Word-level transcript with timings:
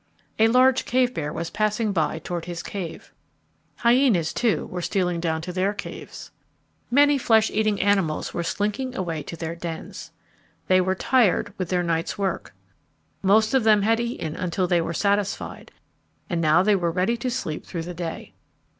A 0.39 0.47
large 0.47 0.85
cave 0.85 1.13
bear 1.13 1.31
was 1.31 1.51
passing 1.51 1.91
by 1.91 2.17
toward 2.17 2.45
his 2.45 2.63
cave. 2.63 3.13
Hyenas, 3.75 4.33
too, 4.33 4.65
were 4.65 4.81
stealing 4.81 5.19
down 5.19 5.43
to 5.43 5.53
their 5.53 5.75
caves. 5.75 6.31
Many 6.89 7.19
flesh 7.19 7.51
eating 7.51 7.79
animals 7.79 8.33
were 8.33 8.41
slinking 8.41 8.95
away 8.95 9.21
to 9.21 9.35
their 9.37 9.53
dens. 9.53 10.09
They 10.65 10.81
were 10.81 10.95
tired 10.95 11.53
with 11.59 11.69
their 11.69 11.83
night's 11.83 12.17
work. 12.17 12.55
Most 13.21 13.53
of 13.53 13.63
them 13.63 13.83
had 13.83 13.99
eaten 13.99 14.35
until 14.35 14.65
they 14.65 14.81
were 14.81 14.91
satisfied, 14.95 15.71
and 16.31 16.41
now 16.41 16.63
they 16.63 16.75
were 16.75 16.89
ready 16.89 17.15
to 17.17 17.29
sleep 17.29 17.63
through 17.67 17.83
the 17.83 17.93
day. 17.93 18.33